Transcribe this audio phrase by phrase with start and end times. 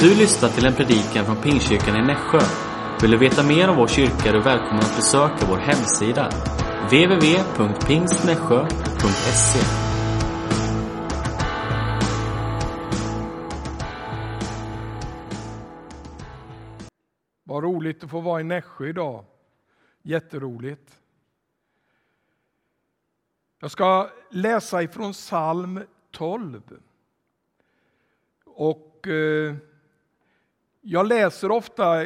[0.00, 2.38] Du lyssnar till en predikan från Pingstkyrkan i Nässjö.
[3.02, 6.30] Vill du veta mer om vår kyrka är du välkommen att besöka vår hemsida.
[6.90, 9.60] www.pingstnässjö.se
[17.44, 19.24] Vad roligt att få vara i Nässjö idag.
[20.02, 21.00] Jätteroligt.
[23.60, 25.80] Jag ska läsa ifrån psalm
[26.10, 26.62] 12.
[28.44, 29.56] Och eh,
[30.90, 32.04] jag läser ofta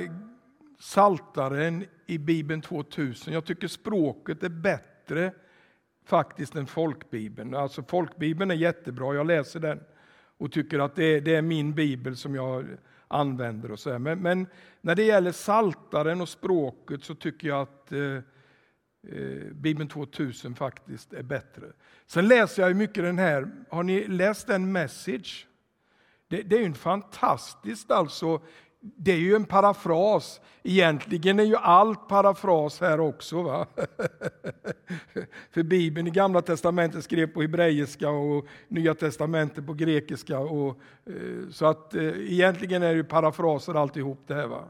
[0.78, 3.32] Saltaren i Bibeln 2000.
[3.32, 5.32] Jag tycker språket är bättre
[6.04, 7.54] faktiskt än folkbibeln.
[7.54, 9.80] Alltså folkbibeln är jättebra, jag läser den
[10.38, 12.66] och tycker att det är, det är min bibel som jag
[13.08, 13.70] använder.
[13.70, 14.46] och så men, men,
[14.80, 18.16] när det gäller saltaren och språket så tycker jag att eh,
[19.08, 21.66] eh, Bibeln 2000 faktiskt är bättre.
[22.06, 25.46] Sen läser jag mycket den här, har ni läst den Message?
[26.28, 28.42] Det, det är ju en fantastiskt alltså
[28.82, 30.40] det är ju en parafras.
[30.62, 33.42] Egentligen är ju allt parafras här också.
[33.42, 33.66] Va?
[35.50, 40.38] För Bibeln i Gamla testamentet skrev på hebreiska och Nya testamentet på grekiska.
[40.38, 44.46] Och, eh, så att eh, egentligen är det ju parafraser alltihop det här.
[44.46, 44.64] Va?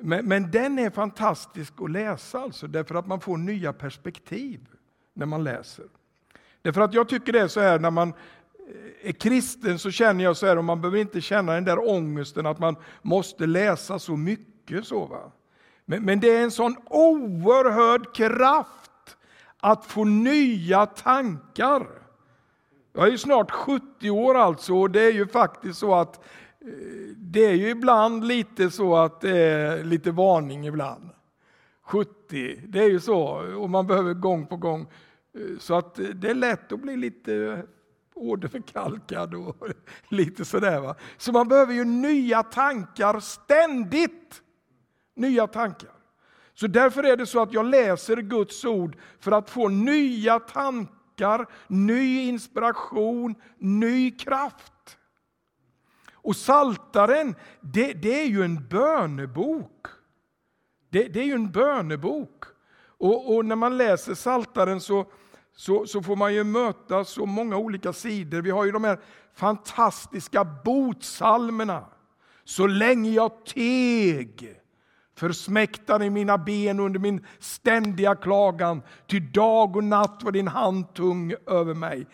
[0.00, 4.60] Men, men den är fantastisk att läsa alltså, därför att man får nya perspektiv
[5.14, 5.84] när man läser.
[6.62, 8.12] Därför att jag tycker det är så här när man
[9.02, 12.46] är kristen så känner jag så här, och man behöver inte känna den där ångesten
[12.46, 14.86] att man måste läsa så mycket.
[14.86, 15.32] så va?
[15.84, 19.16] Men, men det är en sån oerhörd kraft
[19.60, 21.86] att få nya tankar.
[22.92, 26.16] Jag är ju snart 70 år alltså, och det är ju faktiskt så att
[26.60, 26.68] eh,
[27.16, 31.08] det är ju ibland lite så att det är lite varning ibland.
[31.82, 33.22] 70, det är ju så,
[33.56, 34.80] och man behöver gång på gång.
[35.34, 37.62] Eh, så att det är lätt att bli lite
[38.14, 39.56] åderförkalkad och
[40.08, 40.80] lite sådär.
[40.80, 40.94] Va?
[41.16, 44.42] Så man behöver ju nya tankar ständigt.
[45.16, 45.90] Nya tankar.
[46.54, 51.46] Så därför är det så att jag läser Guds ord för att få nya tankar,
[51.66, 54.98] ny inspiration, ny kraft.
[56.12, 59.86] Och Saltaren, det, det är ju en bönebok.
[60.90, 62.44] Det, det är ju en bönebok.
[62.84, 65.06] Och, och när man läser Saltaren så
[65.56, 68.42] så, så får man ju möta så många olika sidor.
[68.42, 69.00] Vi har ju de här
[69.34, 71.84] fantastiska botsalmerna.
[72.44, 74.56] Så länge jag teg
[75.14, 81.34] försmäktade mina ben under min ständiga klagan, ty dag och natt var din hand tung
[81.46, 82.06] över mig.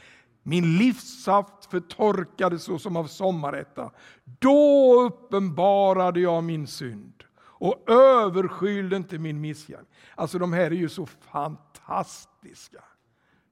[0.42, 3.90] Min livssaft förtorkade så som av sommarätta.
[4.24, 9.88] Då uppenbarade jag min synd och överskylde inte min missgärning.
[10.14, 12.84] Alltså de här är ju så fantastiska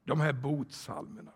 [0.06, 1.32] de här botsalmerna.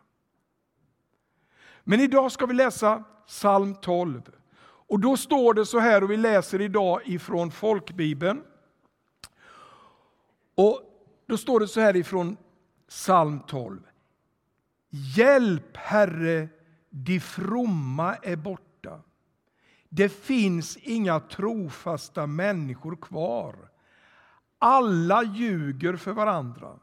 [1.84, 4.22] Men idag ska vi läsa psalm 12.
[4.62, 8.42] Och då står det så här, och vi läser idag ifrån folkbibeln.
[10.54, 10.82] Och
[11.26, 12.36] då står det så här ifrån
[12.88, 13.81] psalm 12.
[14.88, 16.48] Hjälp Herre,
[16.91, 19.00] de fromma är borta.
[19.88, 23.56] Det finns inga trofasta människor kvar.
[24.58, 26.78] Alla ljuger för varandra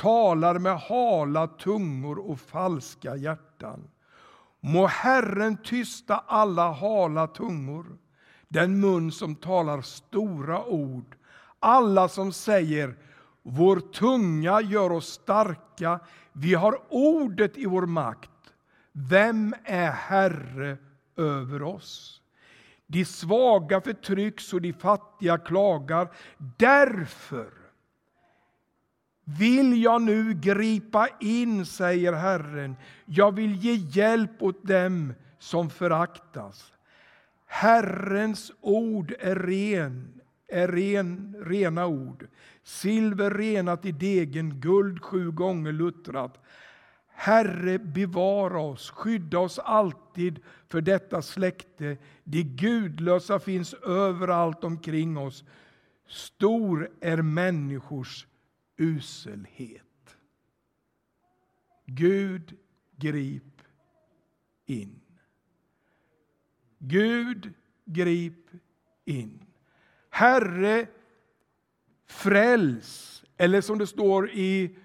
[0.00, 3.90] talar med hala tungor och falska hjärtan.
[4.60, 7.86] Må Herren tysta alla hala tungor,
[8.48, 11.16] den mun som talar stora ord,
[11.58, 12.94] alla som säger
[13.42, 16.00] vår tunga gör oss starka,
[16.32, 18.30] vi har ordet i vår makt.
[18.92, 20.76] Vem är Herre
[21.16, 22.20] över oss?
[22.86, 26.10] De svaga förtrycks och de fattiga klagar.
[26.56, 27.59] Därför
[29.38, 32.76] vill jag nu gripa in, säger Herren.
[33.04, 36.72] Jag vill ge hjälp åt dem som föraktas.
[37.46, 42.26] Herrens ord är ren, är ren, rena ord.
[42.62, 46.44] Silver renat i degen, guld sju gånger luttrat.
[47.08, 51.96] Herre, bevara oss, skydda oss alltid för detta släkte.
[52.24, 55.44] De gudlösa finns överallt omkring oss.
[56.08, 58.26] Stor är människors
[58.80, 60.16] uselhet.
[61.86, 62.56] Gud,
[62.96, 63.62] grip
[64.66, 65.00] in.
[66.78, 67.52] Gud,
[67.84, 68.50] grip
[69.04, 69.44] in.
[70.10, 70.86] Herre,
[72.06, 74.76] fräls, eller som det står i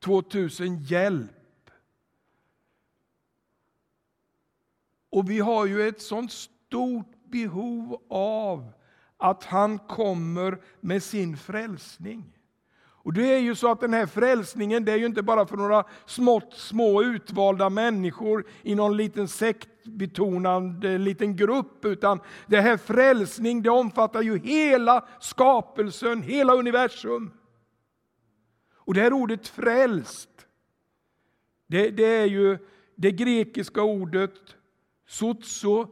[0.00, 1.70] 2000, hjälp.
[5.10, 8.72] Och vi har ju ett sånt stort behov av
[9.16, 12.33] att han kommer med sin frälsning.
[13.04, 15.56] Och det är ju så att den här frälsningen, det är ju inte bara för
[15.56, 22.76] några smått små utvalda människor i någon liten sektbetonad eh, liten grupp, utan det här
[22.76, 27.30] frälsning, det omfattar ju hela skapelsen, hela universum.
[28.74, 30.46] Och det här ordet frälst,
[31.66, 32.58] det, det är ju
[32.94, 34.34] det grekiska ordet
[35.08, 35.86] sozo,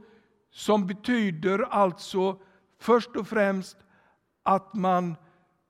[0.51, 2.39] som betyder alltså
[2.79, 3.77] först och främst
[4.43, 5.17] att man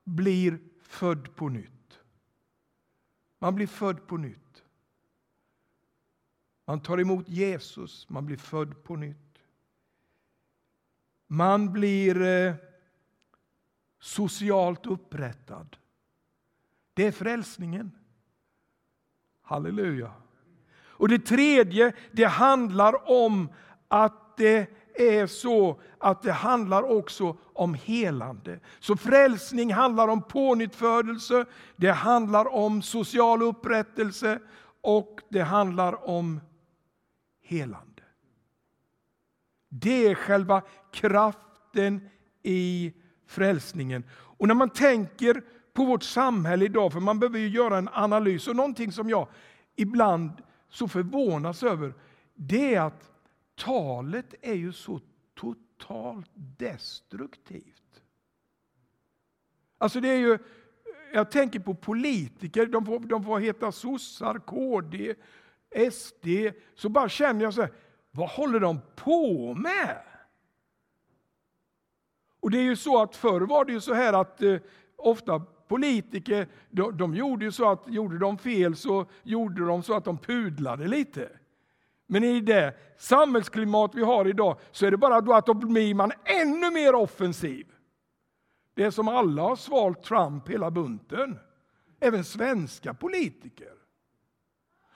[0.03, 0.59] blir
[0.93, 1.99] född på nytt.
[3.39, 4.63] Man blir född på nytt.
[6.65, 9.17] Man tar emot Jesus, man blir född på nytt.
[11.27, 12.55] Man blir eh,
[13.99, 15.77] socialt upprättad.
[16.93, 17.91] Det är frälsningen.
[19.41, 20.11] Halleluja.
[20.75, 23.49] Och det tredje, det handlar om
[23.87, 28.59] att det är så att det handlar också om helande.
[28.79, 31.45] Så frälsning handlar om pånyttfödelse,
[31.75, 34.39] det handlar om social upprättelse
[34.81, 36.41] och det handlar om
[37.41, 38.03] helande.
[39.69, 40.61] Det är själva
[40.91, 42.09] kraften
[42.43, 42.93] i
[43.27, 44.03] frälsningen.
[44.11, 45.43] Och när man tänker
[45.73, 49.27] på vårt samhälle idag, för man behöver ju göra en analys, och någonting som jag
[49.75, 50.31] ibland
[50.69, 51.93] så förvånas över,
[52.35, 53.12] det är att
[53.63, 54.99] talet är ju så
[55.35, 58.01] totalt destruktivt.
[59.77, 60.37] Alltså det är ju,
[61.13, 65.15] jag tänker på politiker, de får, de får heta sossar, KD,
[65.91, 66.27] SD,
[66.75, 67.71] så bara känner jag så här,
[68.11, 70.03] vad håller de på med?
[72.39, 74.57] Och det är ju så att förr var det ju så här att eh,
[74.95, 79.93] ofta politiker, de, de, gjorde ju så att gjorde de fel så gjorde de så
[79.93, 81.29] att de pudlade lite.
[82.07, 85.93] Men i det samhällsklimat vi har idag så är det bara då att då blir
[85.93, 87.67] man ännu mer offensiv.
[88.73, 91.39] Det är som alla har svalt Trump hela bunten.
[91.99, 93.73] Även svenska politiker.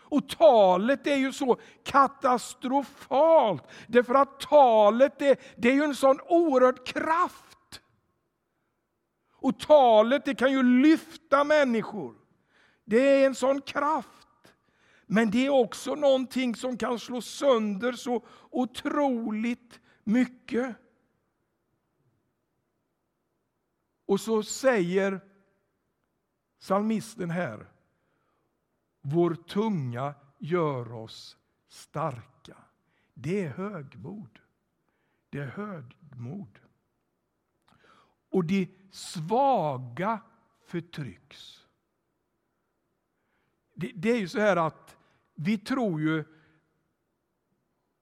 [0.09, 3.63] Och talet är ju så katastrofalt.
[3.87, 7.81] Därför att talet är, det är ju en sån oerhörd kraft.
[9.33, 12.15] Och talet det kan ju lyfta människor.
[12.85, 14.26] Det är en sån kraft.
[15.09, 20.75] Men det är också någonting som kan slå sönder så otroligt mycket.
[24.05, 25.21] Och så säger
[26.59, 27.71] psalmisten här,
[29.01, 31.37] vår tunga gör oss
[31.67, 32.57] starka.
[33.13, 34.39] Det är högmod.
[35.29, 36.59] Det är högmod.
[38.29, 40.21] Och de svaga
[40.65, 41.65] förtrycks.
[43.73, 44.96] Det, det, är ju så här att
[45.37, 46.23] vi tror ju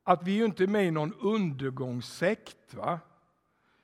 [0.03, 2.73] att vi är inte är med i någon undergångssekt.
[2.73, 2.99] Va?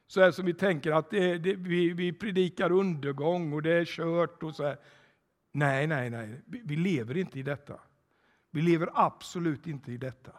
[0.07, 3.85] Så här som vi tänker att det, det, vi, vi predikar undergång och det är
[3.85, 4.43] kört.
[4.43, 4.77] och så här.
[5.51, 6.41] Nej, nej, nej.
[6.45, 7.79] Vi, vi lever inte i detta.
[8.51, 10.31] Vi lever absolut inte i detta.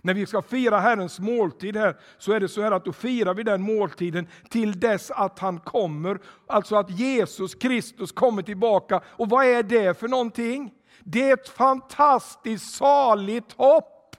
[0.00, 3.34] När vi ska fira Herrens måltid här, så är det så här att då firar
[3.34, 6.18] vi den måltiden till dess att han kommer.
[6.46, 9.00] Alltså att Jesus Kristus kommer tillbaka.
[9.06, 10.74] Och vad är det för någonting?
[11.04, 14.16] Det är ett fantastiskt saligt hopp.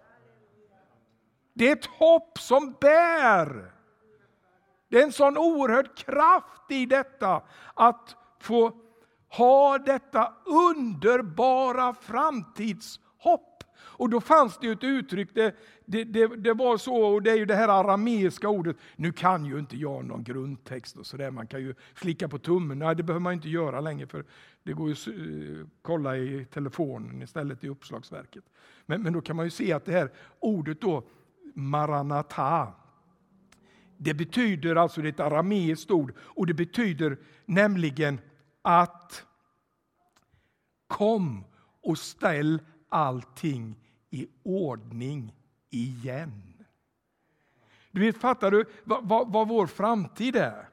[1.54, 3.72] Det är ett hopp som bär.
[4.90, 7.42] Det är en sån oerhörd kraft i detta
[7.74, 8.72] att få
[9.30, 13.64] ha detta underbara framtidshopp.
[14.00, 15.56] Och då fanns det ett uttryck, det,
[15.86, 18.78] det, det, det, var så, och det är ju det här arameiska ordet.
[18.95, 22.80] Nu kan ju inte jag någon grundtext och sådär, man kan ju slicka på tummen.
[22.80, 24.26] Nej, det behöver man inte göra längre, för
[24.69, 28.44] det går ju att eh, kolla i telefonen istället i uppslagsverket.
[28.85, 31.04] Men, men då kan man ju se att det här ordet då,
[31.54, 32.73] maranata,
[33.97, 38.19] det betyder alltså, det är ett arameiskt ord, och det betyder nämligen
[38.61, 39.26] att
[40.88, 41.44] kom
[41.81, 43.76] och ställ allting
[44.09, 45.35] i ordning
[45.69, 46.66] igen.
[47.92, 50.69] Du vet, fattar du vad, vad, vad vår framtid är?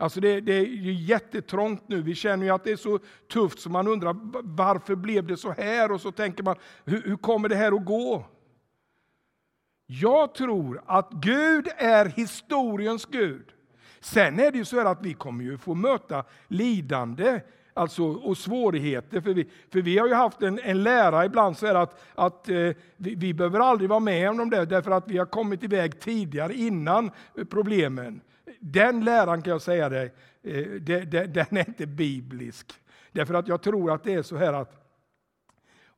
[0.00, 2.02] Alltså det, det, är jättetrångt nu.
[2.02, 2.98] Vi känner ju att det är så
[3.32, 5.92] tufft så man undrar varför blev det så här?
[5.92, 8.24] Och så tänker man, hur, hur kommer det här att gå?
[9.86, 13.44] Jag tror att Gud är historiens Gud.
[14.00, 17.40] Sen är det ju så att vi kommer ju få möta lidande
[17.74, 19.20] alltså, och svårigheter.
[19.20, 22.56] För vi, för vi har ju haft en, en lära ibland så att, att eh,
[22.96, 26.54] vi, vi behöver aldrig vara med om det därför att vi har kommit iväg tidigare
[26.54, 28.20] innan eh, problemen.
[28.62, 30.66] Den läran kan jag säga dig, eh,
[31.28, 32.72] den är inte biblisk.
[33.12, 34.80] Därför att jag tror att det är så här att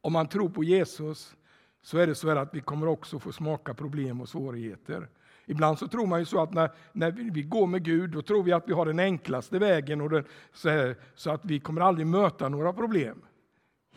[0.00, 1.36] om man tror på Jesus
[1.82, 5.08] så är det så här att vi kommer också få smaka problem och svårigheter.
[5.46, 8.42] Ibland så tror man ju så att när, när vi går med Gud, då tror
[8.42, 12.06] vi att vi har den enklaste vägen och den, så, så att vi kommer aldrig
[12.06, 13.22] möta några problem.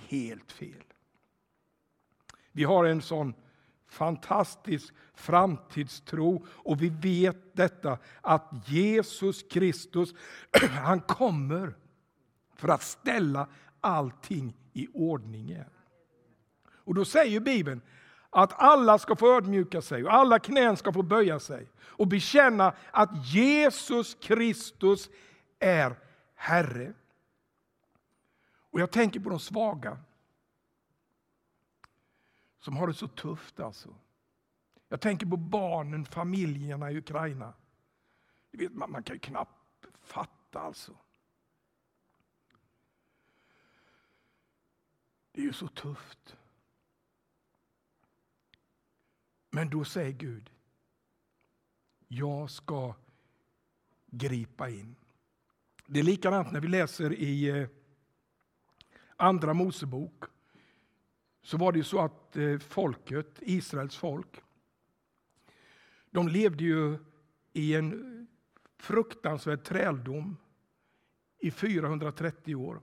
[0.07, 0.83] Helt fel.
[2.51, 3.33] Vi har en sån
[3.87, 10.13] fantastisk framtidstro och vi vet detta att Jesus Kristus,
[10.83, 11.73] han kommer
[12.55, 13.47] för att ställa
[13.81, 15.69] allting i ordning igen.
[16.67, 17.81] Och då säger Bibeln
[18.29, 22.73] att alla ska få ödmjuka sig och alla knän ska få böja sig och bekänna
[22.91, 25.09] att Jesus Kristus
[25.59, 25.95] är
[26.35, 26.93] Herre.
[28.71, 29.97] Och jag tänker på de svaga
[32.65, 33.59] som har det så tufft.
[33.59, 33.95] alltså.
[34.87, 37.53] Jag tänker på barnen, familjerna i Ukraina.
[38.51, 40.97] vet, man, man kan ju knappt fatta alltså.
[45.31, 46.37] Det är ju så tufft.
[49.49, 50.49] Men då säger Gud,
[52.07, 52.95] jag ska
[54.05, 54.95] gripa in.
[55.85, 57.67] Det är likadant när vi läser i eh,
[59.15, 60.34] Andra Mosebok.
[61.45, 64.41] Så var det ju så att eh, folket, Israels folk,
[66.09, 66.97] de levde ju
[67.53, 68.27] i en
[68.77, 70.37] fruktansvärd träldom
[71.39, 72.81] i 430 år.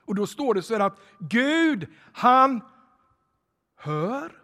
[0.00, 2.60] Och då står det så här att Gud, han
[3.76, 4.42] hör,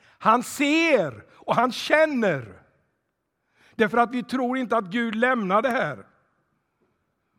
[0.00, 2.62] han ser och han känner.
[3.74, 6.06] Därför att vi tror inte att Gud lämnar det här.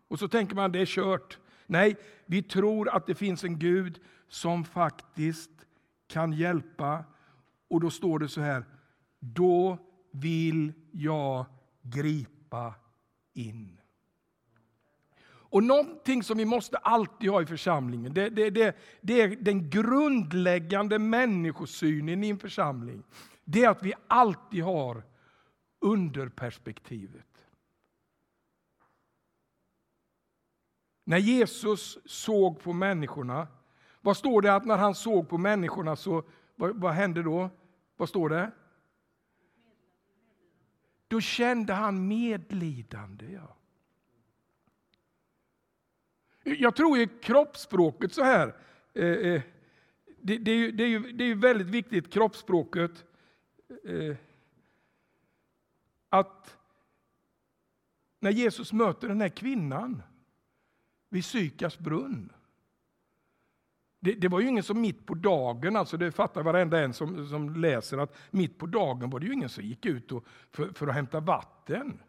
[0.08, 1.40] Och så tänker man det är kört.
[1.68, 1.96] Nej,
[2.26, 5.52] vi tror att det finns en Gud som faktiskt
[6.08, 7.04] kan hjälpa.
[7.68, 8.66] Och då står det så här,
[9.20, 9.78] då
[10.12, 11.46] vill jag
[11.82, 12.74] gripa
[13.34, 13.78] in.
[15.28, 19.70] Och någonting som vi måste alltid ha i församlingen, det, det, det, det är den
[19.70, 23.04] grundläggande människosynen i en församling.
[23.44, 25.04] Det är att vi alltid har
[25.80, 27.26] underperspektivet.
[31.08, 33.48] När Jesus såg på människorna,
[34.02, 36.24] vad står det att när han såg på människorna så,
[36.56, 37.50] vad, vad hände då?
[37.98, 38.52] Vad står det?
[41.08, 43.26] Då kände han medlidande.
[43.32, 43.56] Ja.
[46.44, 48.56] Jag tror i kroppsspråket så här,
[48.94, 49.42] eh, eh
[50.22, 53.06] det, det, är ju, det, är ju, det är väldigt viktigt, kroppsspråket,
[53.84, 54.16] eh,
[56.10, 56.58] att
[58.20, 60.02] när Jesus möter den här kvinnan
[61.16, 62.32] vid Sykars brunn.
[64.00, 67.28] Det, det, var ju ingen som mitt på dagen, alltså det fattar varenda en som,
[67.28, 70.68] som läser, att mitt på dagen var det ju ingen som gick ut och, för,
[70.74, 72.00] för att hämta vatten.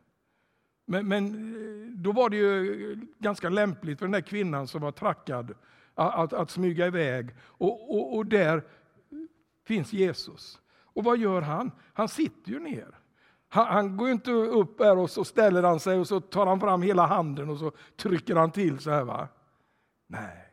[0.86, 4.92] Men, men, eh, då var det ju ganska lämpligt för den där kvinnan som var
[4.92, 5.54] trackad
[5.94, 7.30] att, att, att smyga iväg.
[7.40, 8.62] Och, och, och, där
[9.64, 10.60] finns Jesus.
[10.68, 11.70] Och vad gör han?
[11.92, 12.98] Han sitter ju ner.
[13.56, 16.60] Han, han går inte upp här och så ställer han sig och så tar han
[16.60, 19.04] fram hela handen och så trycker han till så här.
[19.04, 19.28] Va?
[20.06, 20.52] Nej.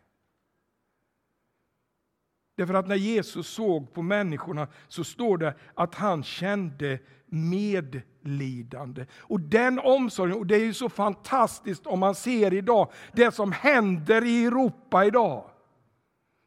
[2.57, 9.05] Därför att när Jesus såg på människorna så står det att han kände medlidande.
[9.19, 13.51] Och den omsorgen, och det är ju så fantastiskt om man ser idag det som
[13.51, 15.49] händer i Europa idag.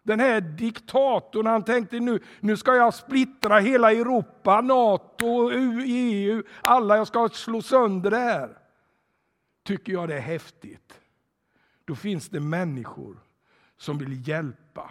[0.06, 5.50] Den här diktatorn, han tänkte nu, nu ska jag splittra hela Europa, Nato,
[5.84, 8.58] EU, alla, jag ska slå sönder det här.
[9.62, 11.00] Tycker jag det är häftigt.
[11.84, 13.16] Då finns det människor
[13.76, 14.90] som vill hjälpa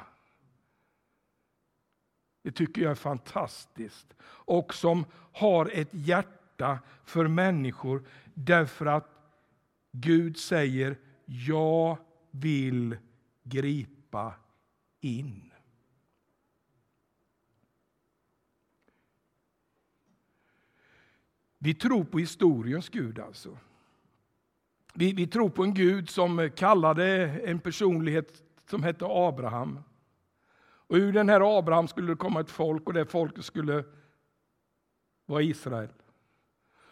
[2.45, 4.13] det tycker jag är fantastiskt.
[4.23, 8.03] Och som har ett hjärta för människor
[8.33, 9.09] därför att
[9.91, 11.97] Gud säger jag
[12.31, 12.97] vill
[13.43, 14.33] gripa
[15.05, 15.51] in.
[21.57, 23.57] Vi tror på historiens Gud alltså.
[24.93, 27.05] Vi, vi tror på en Gud som kallade
[27.45, 29.79] en personlighet som hette Abraham
[30.87, 33.83] och ur den här Abraham skulle det komma ett folk och det folket skulle
[35.25, 35.89] vara Israel.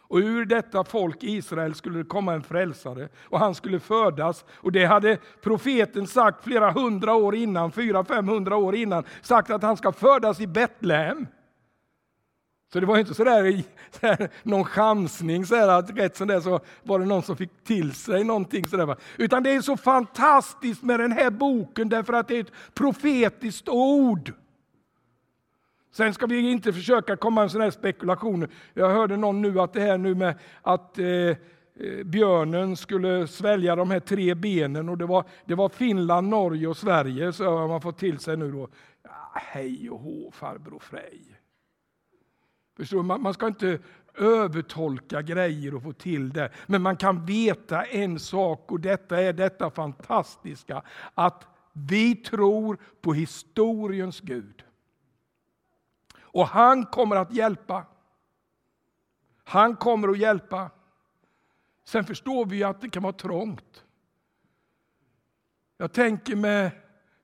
[0.08, 4.46] Och ur detta folk, Israel, skulle det komma en frälsare och han skulle födas.
[4.52, 9.64] Och det hade profeten sagt flera hundra år innan, fyra, femhundra år innan, sagt att
[9.64, 11.28] han ska födas i Betlehem.
[12.74, 17.00] Så det var inte sådär, sådär någon chansning, sådär, att rätt som det så var
[17.00, 18.68] det någon som fick till sig någonting.
[18.68, 18.96] Sådär.
[19.18, 23.70] Utan det är så fantastiskt med den här boken därför att det är ett profetiskt
[23.70, 24.34] ord.
[25.94, 28.50] Sen ska vi inte försöka komma med sådana här spekulationer.
[28.74, 31.36] Jag hörde någon nu att det här nu med att eh, eh,
[32.06, 36.78] björnen skulle svälja de här tre benen och det var, det var Finland, Norge och
[36.78, 38.70] Sverige, så har man fått till sig nu då.
[39.04, 41.22] Ja, hej och hå farbror Frej.
[42.78, 43.80] Förstår man, man ska inte
[44.18, 46.50] övertolka grejer och få till det.
[46.68, 50.84] Men man kan veta en sak och detta är detta fantastiska.
[51.14, 54.64] Att vi tror på historiens Gud.
[56.34, 57.86] Och han kommer att hjälpa.
[59.44, 60.72] Han kommer att hjälpa.
[61.84, 63.86] Sen förstår vi att det kan vara trångt.
[65.78, 66.72] Jag tänker med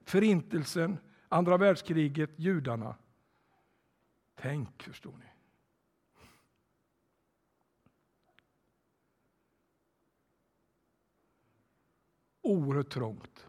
[0.04, 0.98] förintelsen,
[1.28, 2.94] andra världskriget, judarna.
[4.34, 5.26] Tänk, förstår ni.
[12.42, 13.46] Oerhört trångt.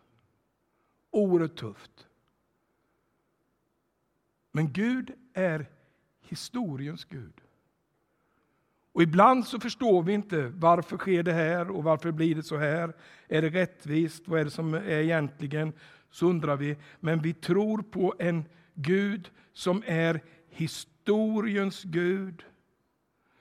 [1.12, 2.08] Oerhört tufft.
[4.52, 5.66] Men Gud är
[6.22, 7.42] historiens Gud.
[8.94, 12.58] Och ibland så förstår vi inte varför sker det här och varför blir det så
[12.58, 12.94] här.
[13.28, 14.28] Är det rättvist?
[14.28, 15.74] Vad är det som är egentligen?
[16.10, 16.78] Så undrar vi.
[17.00, 22.44] Men vi tror på en Gud som är historiens Gud.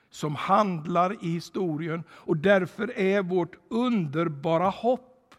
[0.09, 5.35] Som handlar i historien och därför är vårt underbara hopp,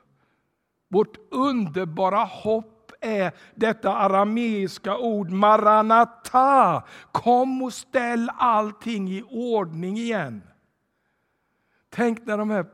[0.88, 2.71] vårt underbara hopp
[3.02, 6.84] är detta arameiska ord maranata.
[7.12, 10.42] Kom och ställ allting i ordning igen.
[11.88, 12.66] Tänk när de här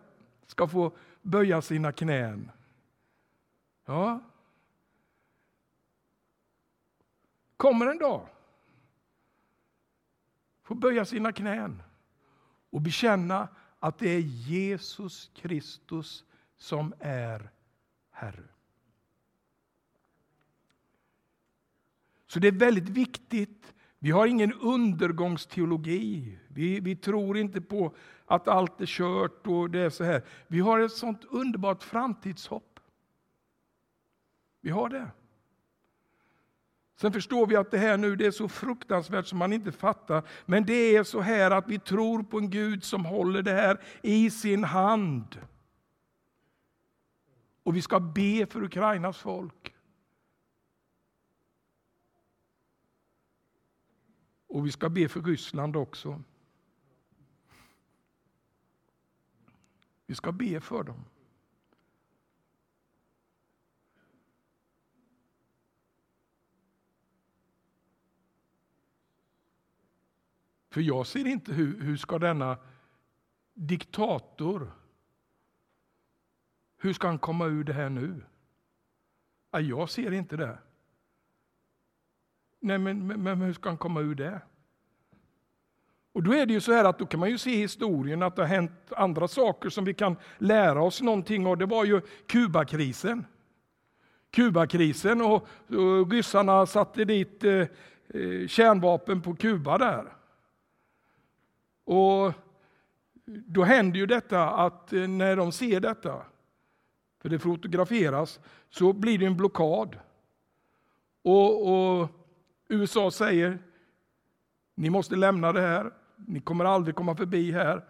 [0.47, 0.93] ska få
[1.23, 2.51] böja sina knän.
[3.87, 4.21] Ja.
[7.57, 8.29] Kommer en dag.
[10.63, 11.83] Får böja sina knän
[12.71, 16.25] och bekänna att det är Jesus Kristus
[16.57, 17.51] som är
[18.11, 18.58] Herre.
[22.29, 23.75] Så det är väldigt viktigt.
[23.99, 26.39] Vi har ingen undergångsteologi.
[26.49, 27.95] Vi, vi tror inte på
[28.27, 30.23] att allt är kört och det är så här.
[30.47, 32.81] Vi har ett sånt underbart framtidshopp.
[34.61, 35.11] Vi har det.
[37.01, 40.23] Sen förstår vi att det här nu det är så fruktansvärt som man inte fattar.
[40.47, 43.81] Men det är så här att vi tror på en Gud som håller det här
[44.03, 45.41] i sin hand.
[47.63, 49.75] Och vi ska be för Ukrainas folk.
[54.59, 56.23] Och vi ska be för Ryssland också.
[60.07, 61.05] Vi ska be för dem.
[70.71, 72.59] För jag ser inte hur, hur ska denna
[73.55, 74.73] diktator,
[76.77, 78.25] hur ska han komma ur det här nu?
[79.51, 80.59] Jag ser inte det.
[82.61, 84.41] Nej, men, men, men hur ska han komma ur det?
[86.13, 88.23] Och då är det ju så här att då kan man ju se i historien
[88.23, 91.57] att det har hänt andra saker som vi kan lära oss någonting av.
[91.57, 93.27] Det var ju Kubakrisen.
[94.31, 100.13] Kubakrisen och, och ryssarna satte dit eh, eh kärnvapen på Kuba där.
[101.85, 102.33] Och
[103.25, 106.23] då händer ju detta att eh, när de ser detta,
[107.23, 108.41] för det fotograferas,
[108.71, 109.97] så blir det en blockad.
[111.23, 112.09] Och, och
[112.69, 113.59] USA säger
[114.75, 117.85] ni måste lämna det här, ni kommer aldrig komma förbi här.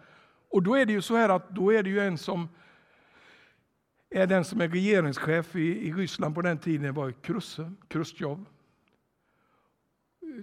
[0.49, 2.49] Och då är det ju så här att då är det ju en som
[4.09, 8.45] är den som är regeringschef i, i Ryssland på den tiden var Krusse, Krustjov.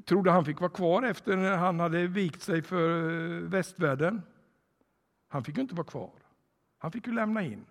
[0.04, 4.22] Trodde han fick vara kvar efter när han hade vikt sig för eh, västvärlden.
[5.28, 6.12] Han fick ju inte vara kvar.
[6.78, 7.66] Han fick ju lämna in.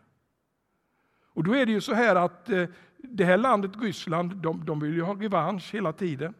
[1.33, 2.65] Och då är det ju så här att eh,
[2.97, 6.33] det här landet Ryssland, de, de vill ju ha revansch hela tiden.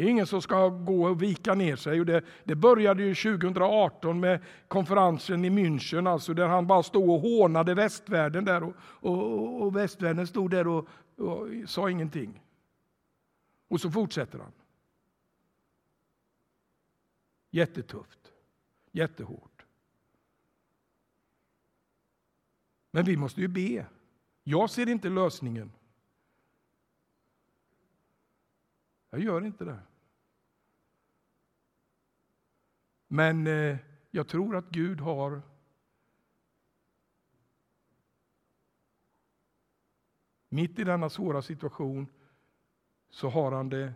[0.00, 2.00] Det är ingen som ska gå och vika ner sig.
[2.00, 7.10] Och det, det började ju 2018 med konferensen i München, alltså där han bara stod
[7.10, 12.42] och hånade västvärlden där och, och, och västvärlden stod där och, och sa ingenting.
[13.68, 14.52] Och så fortsätter han.
[17.50, 18.32] Jättetufft,
[18.92, 19.64] jättehårt.
[22.90, 23.86] Men vi måste ju be.
[24.44, 25.72] Jag ser inte lösningen.
[29.10, 29.78] Jag gör inte det.
[33.12, 33.76] Men eh,
[34.10, 35.42] jag tror att Gud har
[40.48, 42.06] Mitt i denna svåra situation
[43.08, 43.94] så har han det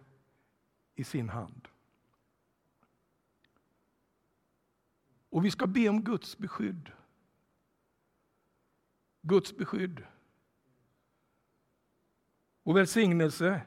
[0.94, 1.68] i sin hand.
[5.29, 6.92] Och vi ska be om Guds beskydd.
[9.20, 10.07] Guds beskydd.
[12.62, 13.61] Och välsignelse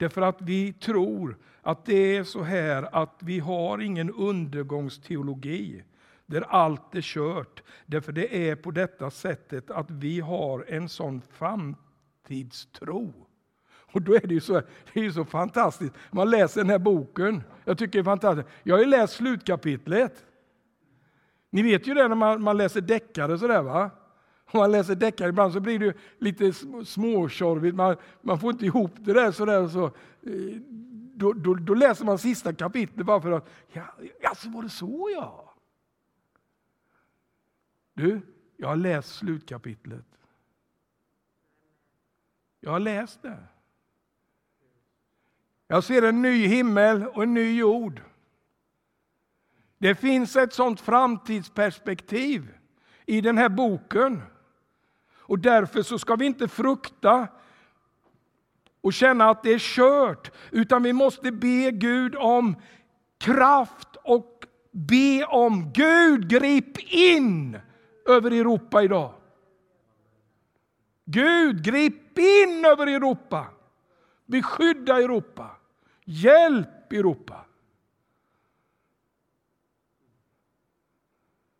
[0.00, 5.84] Därför att vi tror att det är så här att vi har ingen undergångsteologi
[6.26, 7.62] där allt är kört.
[7.86, 13.12] Därför det är på detta sättet att vi har en sån framtidstro
[13.92, 15.94] Och då är det ju så, det är så fantastiskt.
[16.10, 17.42] Man läser den här boken.
[17.64, 18.48] Jag tycker det är fantastiskt.
[18.62, 20.24] Jag har ju läst slutkapitlet.
[21.50, 23.90] Ni vet ju det när man, man läser deckare sådär va?
[24.52, 26.52] Om man läser deckare ibland så blir det lite
[26.84, 27.76] småtjorvigt.
[27.76, 29.68] Man, man får inte ihop det där sådär.
[29.68, 29.92] Så, eh,
[31.14, 33.82] då, då, då, läser man sista kapitlet bara för att, ja,
[34.24, 35.54] alltså var det så ja?
[37.94, 38.20] Du,
[38.56, 40.06] jag har läst slutkapitlet.
[42.60, 43.38] Jag har läst det.
[45.66, 48.02] Jag ser en ny himmel och en ny jord.
[49.78, 52.54] Det finns ett sånt framtidsperspektiv
[53.06, 54.22] i den här boken.
[55.30, 57.28] Och därför så ska vi inte frukta
[58.80, 62.56] och känna att det är kört, utan vi måste be Gud om
[63.18, 67.58] kraft och be om Gud grip in
[68.08, 69.14] över Europa idag.
[71.04, 73.46] Gud grip in över Europa.
[74.26, 75.56] Beskydda Europa.
[76.04, 77.44] Hjälp Europa.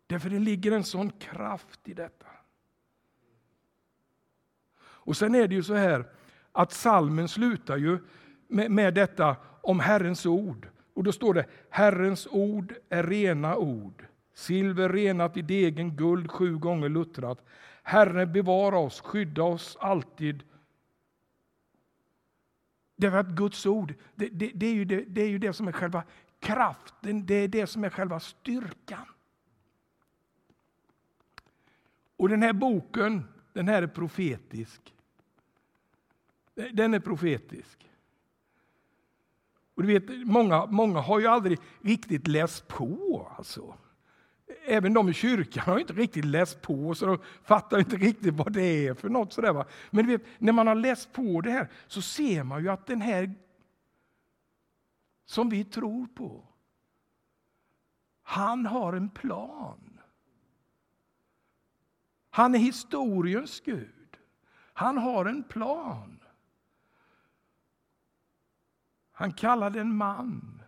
[0.07, 2.27] Därför det ligger en sån kraft i detta.
[5.03, 6.05] Och sen är det ju så här
[6.51, 7.99] att salmen slutar ju
[8.47, 10.67] med, med detta om Herrens ord.
[10.93, 14.05] Och då står det Herrens ord är rena ord.
[14.33, 17.45] Silver renat i degen, guld sju gånger luttrat.
[17.83, 20.43] Herren bevara oss, skydda oss alltid.
[22.95, 25.67] Därför att Guds ord, det, det, det, är ju det, det är ju det som
[25.67, 26.03] är själva
[26.39, 29.05] kraften, det är det som är själva styrkan.
[32.17, 34.93] Och den här boken, den här är profetisk.
[36.71, 37.89] Den är profetisk.
[39.75, 43.27] Och du vet, många, många har ju aldrig riktigt läst på.
[43.37, 43.73] Alltså.
[44.65, 48.53] Även de i kyrkan har inte riktigt läst på, så de fattar inte riktigt vad
[48.53, 49.33] det är för något.
[49.33, 49.65] Sådär, va?
[49.89, 53.01] Men vet, när man har läst på det här så ser man ju att den
[53.01, 53.33] här
[55.25, 56.43] som vi tror på,
[58.23, 59.90] han har en plan.
[62.33, 64.17] Han är historiens Gud.
[64.73, 66.19] Han har en plan.
[69.11, 70.63] Han kallade en man.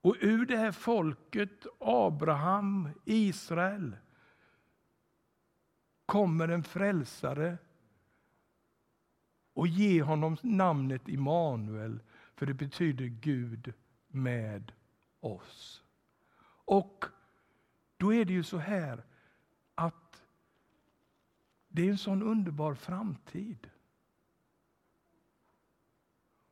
[0.00, 3.96] Och ur det här folket, Abraham, Israel,
[6.06, 7.58] kommer en frälsare
[9.52, 12.02] och ge honom namnet Immanuel,
[12.34, 13.72] för det betyder Gud
[14.08, 14.72] med
[15.20, 15.82] oss.
[16.64, 17.04] Och
[17.96, 19.04] då är det ju så här
[21.74, 23.70] det är en sån underbar framtid.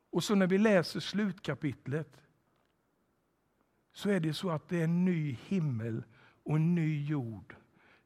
[0.09, 2.21] Och så när vi läser slutkapitlet
[3.93, 6.03] så är det så att det är en ny himmel
[6.43, 7.55] och en ny jord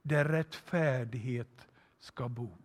[0.02, 1.68] där rättfärdighet
[2.00, 2.58] ska bo.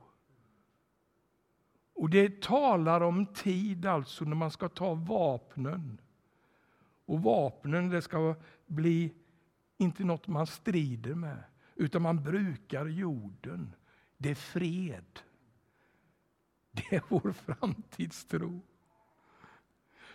[1.94, 6.00] Och Det talar om tid, alltså när man ska ta vapnen.
[7.04, 8.34] Och vapnen det ska
[8.66, 9.14] bli
[9.78, 13.74] inte något man strider med, utan man brukar jorden.
[14.22, 15.20] Det är fred.
[16.72, 18.60] Det är vår framtidstro.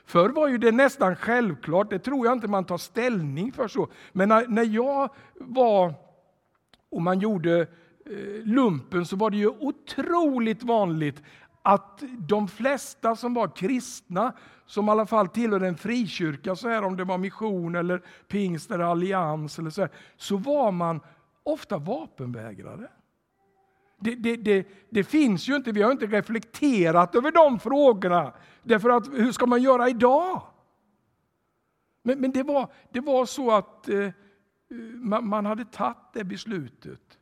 [0.05, 3.87] Förr var ju det nästan självklart, det tror jag inte man tar ställning för så.
[4.11, 5.93] Men när, när jag var
[6.89, 7.61] och man gjorde
[8.05, 11.23] eh, lumpen så var det ju otroligt vanligt
[11.61, 14.33] att de flesta som var kristna,
[14.65, 18.71] som i alla fall tillhörde en frikyrka, så här om det var mission eller pingst
[18.71, 20.99] eller allians, eller så, här, så var man
[21.43, 22.89] ofta vapenvägrare.
[23.99, 28.33] Det, det, det, det, finns ju inte, vi har inte reflekterat över de frågorna.
[28.63, 30.41] Därför att hur ska man göra idag?
[32.03, 34.09] Men, men det, var, det var så att eh,
[34.93, 37.17] man, man, hade tagit det beslutet.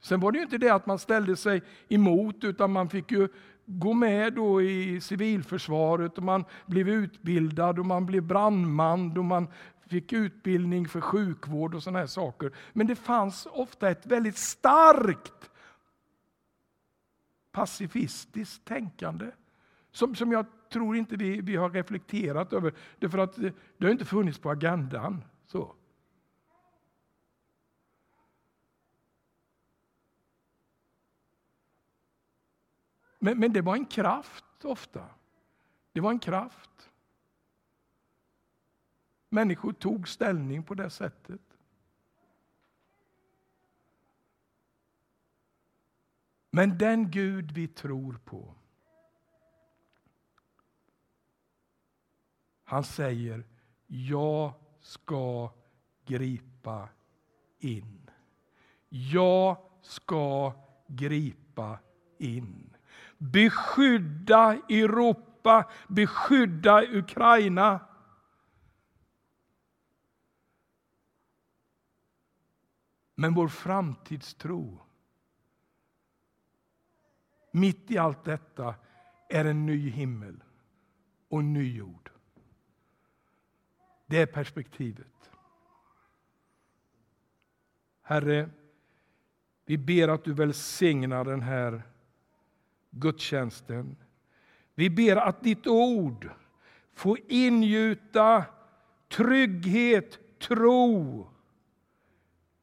[0.00, 3.28] Sen var det ju inte det att man ställde sig emot, utan man fick ju
[3.64, 9.48] gå med då i civilförsvaret och man blev utbildad och man blev brandman och man
[9.86, 12.52] fick utbildning för sjukvård och sådana här saker.
[12.72, 15.50] Men det fanns ofta ett väldigt starkt
[17.58, 19.30] pacifistiskt tänkande.
[19.90, 23.92] Som, som jag tror inte vi, vi har reflekterat över, därför att det, det har
[23.92, 25.24] inte funnits på agendan.
[25.46, 25.74] Så.
[33.18, 35.04] Men, men det var en kraft ofta.
[35.92, 36.90] Det var en kraft.
[39.28, 41.47] Människor tog ställning på det sättet.
[46.50, 48.54] Men den Gud vi tror på,
[52.64, 53.44] han säger
[53.86, 55.52] jag ska
[56.04, 56.88] gripa
[57.58, 58.10] in.
[58.88, 60.54] Jag ska
[60.86, 61.78] gripa
[62.18, 62.76] in.
[63.18, 67.80] Beskydda Europa, beskydda Ukraina.
[73.14, 74.87] Men vår framtidstro,
[77.60, 78.74] mitt i allt detta,
[79.28, 80.42] är en ny himmel
[81.28, 82.10] och en ny jord.
[84.06, 85.30] Det är perspektivet.
[88.02, 88.50] Herre,
[89.66, 91.82] vi ber att du välsignar den här
[92.90, 93.96] gudstjänsten.
[94.74, 96.30] Vi ber att ditt ord
[96.92, 98.44] får ingjuta
[99.08, 101.28] trygghet, tro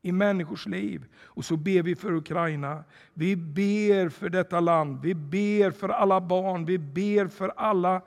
[0.06, 1.06] i människors liv.
[1.24, 2.84] Och så ber vi för Ukraina.
[3.14, 5.02] Vi ber för detta land.
[5.02, 6.66] Vi ber för alla barn.
[6.66, 8.02] Vi ber för alla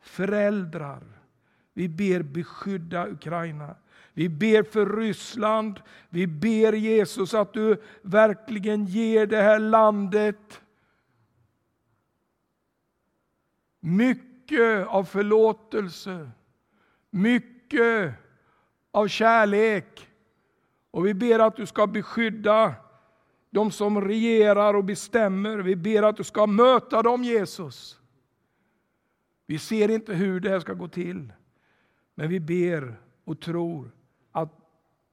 [0.00, 1.02] föräldrar.
[1.72, 3.76] Vi ber beskydda Ukraina.
[4.12, 5.80] Vi ber för Ryssland.
[6.08, 10.60] Vi ber Jesus att du verkligen ger det här landet
[13.80, 16.30] mycket av förlåtelse,
[17.10, 18.14] mycket
[18.90, 20.08] av kärlek.
[20.92, 22.74] Och vi ber att du ska beskydda
[23.50, 25.58] de som regerar och bestämmer.
[25.58, 28.00] Vi ber att du ska möta dem Jesus.
[29.46, 31.32] Vi ser inte hur det här ska gå till.
[32.14, 33.90] Men vi ber och tror
[34.32, 34.50] att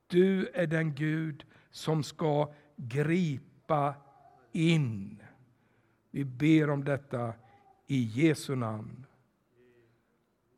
[0.08, 3.96] du är den Gud som ska gripa
[4.52, 5.24] in.
[6.12, 7.34] Vi ber om detta
[7.88, 9.06] i Jesu namn.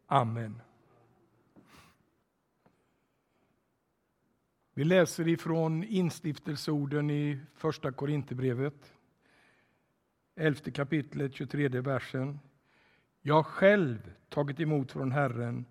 [0.08, 0.62] Amen.
[4.74, 8.94] Vi läser ifrån instiftelseorden i Första Korinthierbrevet,
[10.36, 12.40] elfte kapitlet, 23 versen.
[13.22, 15.66] Jag har själv tagit emot från Herren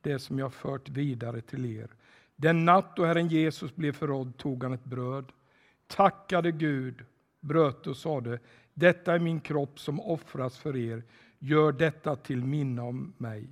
[0.00, 1.90] det som jag fört vidare till er.
[2.36, 5.32] Den natt då Herren Jesus blev förrådd tog han ett bröd,
[5.86, 7.04] tackade Gud,
[7.40, 8.38] bröt och sade
[8.74, 11.02] Detta är min kropp som offras för er.
[11.38, 13.48] Gör detta till minne om mig.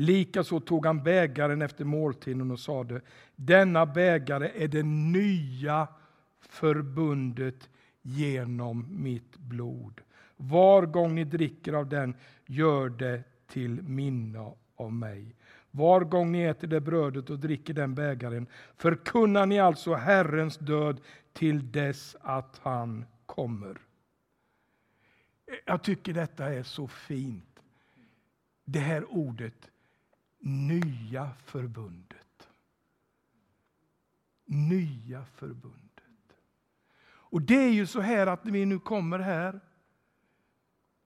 [0.00, 3.00] Likaså tog han bägaren efter måltiden och sade
[3.36, 5.88] Denna bägare är det nya
[6.40, 7.68] förbundet
[8.02, 10.00] genom mitt blod.
[10.36, 12.14] Var gång ni dricker av den,
[12.46, 15.34] gör det till minne av mig.
[15.70, 21.00] Var gång ni äter det brödet och dricker den bägaren förkunnar ni alltså Herrens död
[21.32, 23.78] till dess att han kommer.
[25.64, 27.60] Jag tycker detta är så fint.
[28.64, 29.70] Det här ordet,
[30.38, 32.48] nya förbundet.
[34.44, 35.88] Nya förbundet.
[37.30, 39.60] Och det är ju så här att när vi nu kommer här,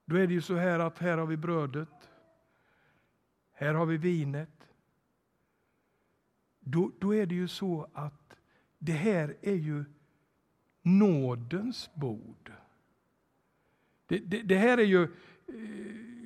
[0.05, 2.09] då är det ju så här att här har vi brödet,
[3.51, 4.67] här har vi vinet.
[6.59, 8.35] Då, då är det ju så att
[8.77, 9.85] det här är ju
[10.81, 12.51] nådens bord.
[14.07, 16.22] Det, det, det här är ju eh,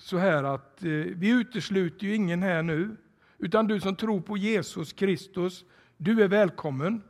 [0.00, 2.96] så här att eh, vi utesluter ju ingen här nu.
[3.38, 5.64] Utan du som tror på Jesus Kristus,
[5.96, 7.02] du är välkommen.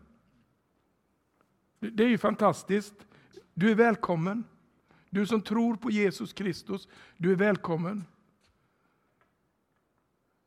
[1.80, 2.94] Det är ju fantastiskt.
[3.54, 4.44] Du är välkommen.
[5.10, 8.04] Du som tror på Jesus Kristus, du är välkommen.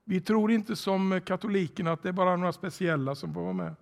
[0.03, 3.75] Vi tror inte som katolikerna att det är bara några speciella som får vara med.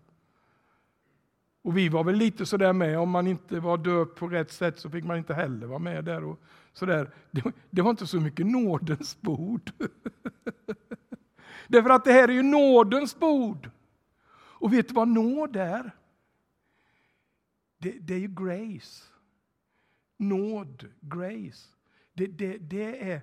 [1.62, 4.80] Och vi var väl lite sådär med, om man inte var döpt på rätt sätt
[4.80, 6.24] så fick man inte heller vara med där.
[6.24, 6.40] Och
[6.74, 7.10] sådär.
[7.32, 9.72] Det, det var inte så mycket nådens bord.
[11.68, 13.70] Därför att det här är ju nådens bord.
[14.34, 15.92] Och vet du vad nåd är?
[17.78, 19.04] Det, det är ju grace.
[20.18, 21.68] Nåd, grace.
[22.14, 23.22] Det, det, det är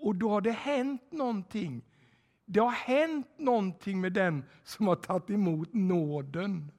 [0.00, 1.82] och då har det hänt någonting.
[2.44, 6.72] Det har hänt någonting med den som har tagit emot nåden.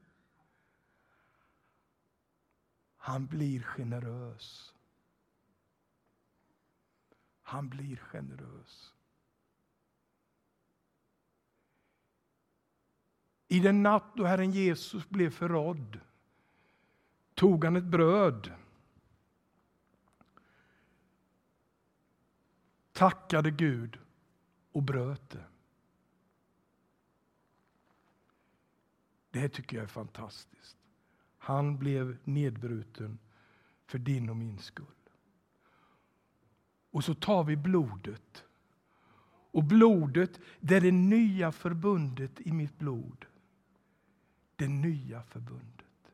[3.06, 4.74] Han blir generös.
[7.42, 8.94] Han blir generös.
[13.48, 16.00] I den natt då Herren Jesus blev förrådd
[17.34, 18.54] tog han ett bröd
[22.92, 24.00] tackade Gud
[24.72, 25.46] och bröt det.
[29.32, 30.85] Det här tycker jag är fantastiskt.
[31.46, 33.18] Han blev nedbruten
[33.86, 34.86] för din och min skull.
[36.92, 38.44] Och så tar vi blodet.
[39.52, 43.26] Och blodet, det är det nya förbundet i mitt blod.
[44.56, 46.12] Det nya förbundet.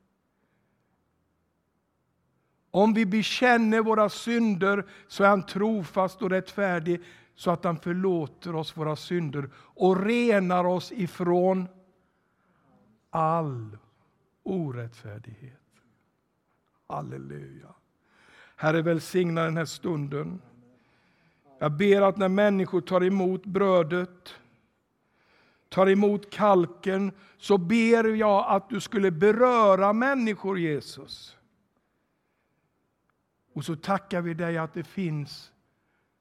[2.71, 7.01] Om vi bekänner våra synder så är han trofast och rättfärdig
[7.35, 11.67] så att han förlåter oss våra synder och renar oss ifrån
[13.09, 13.77] all
[14.43, 15.59] orättfärdighet.
[16.87, 17.75] Halleluja.
[18.55, 20.41] Herre, välsigna den här stunden.
[21.59, 24.35] Jag ber att när människor tar emot brödet,
[25.69, 31.37] tar emot kalken, så ber jag att du skulle beröra människor, Jesus.
[33.53, 35.51] Och så tackar vi dig att det finns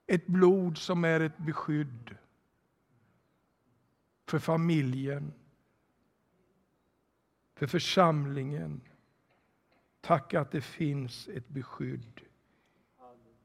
[0.07, 2.17] ett blod som är ett beskydd
[4.27, 5.33] för familjen,
[7.61, 8.81] för församlingen.
[10.01, 12.21] Tack att det finns ett beskydd.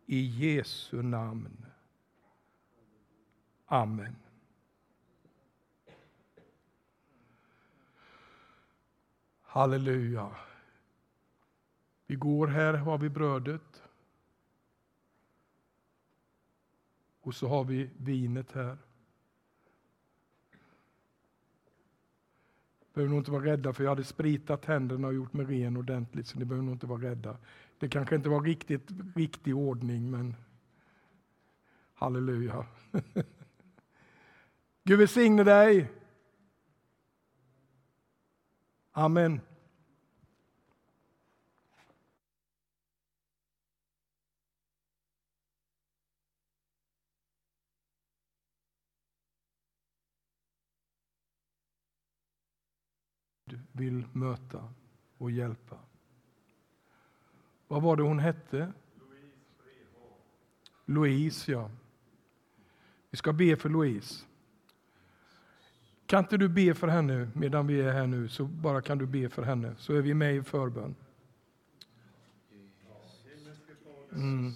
[0.05, 1.65] I Jesu namn.
[3.65, 4.15] Amen.
[9.41, 10.35] Halleluja.
[12.05, 13.83] Vi går här, har vi brödet.
[17.21, 18.77] Och så har vi vinet här.
[22.95, 26.27] Behöver nog inte vara rädda för jag hade spritat händerna och gjort mig ren ordentligt
[26.27, 27.37] så ni behöver nog inte vara rädda.
[27.79, 30.35] Det kanske inte var riktigt riktig ordning men
[31.93, 32.65] halleluja.
[34.83, 35.91] Gud välsigne dig.
[38.91, 39.41] Amen.
[53.71, 54.73] Vill möta
[55.17, 55.77] och hjälpa.
[57.67, 58.73] Vad var det hon hette?
[60.85, 61.71] Louise, ja.
[63.09, 64.25] Vi ska be för Louise.
[66.05, 69.05] Kan inte du be för henne medan vi är här nu, så bara kan du
[69.05, 70.95] be för henne, så är vi med i förbön.
[74.11, 74.51] Mm.